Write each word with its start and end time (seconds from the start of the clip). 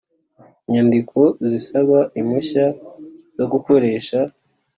Nyandiko 0.71 1.19
zisaba 1.49 1.97
impushya 2.19 2.65
zo 3.37 3.45
gukoresha 3.51 4.19